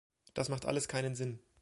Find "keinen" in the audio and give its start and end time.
0.89-1.13